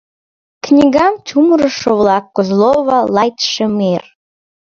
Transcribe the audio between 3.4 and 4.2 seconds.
Шемйэр